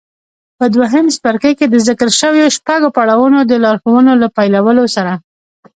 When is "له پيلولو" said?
4.21-4.85